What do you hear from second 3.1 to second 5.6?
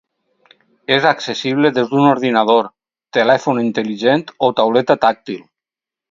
telèfon intel·ligent o tauleta tàctil.